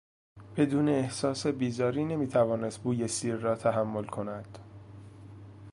بدون 0.57 0.89
احساس 0.89 1.47
بیزاری 1.47 2.05
نمیتوانست 2.05 2.79
بوی 2.79 3.07
سیر 3.07 3.35
را 3.35 3.55
تحمل 3.55 4.03
کند. 4.03 4.59